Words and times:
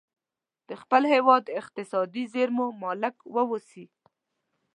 د 0.69 0.69
خپل 0.81 1.01
هیواد 1.13 1.43
اقتصادي 1.59 2.23
زیرمو 2.33 2.67
مالک 2.83 3.15
واوسي. 3.35 3.85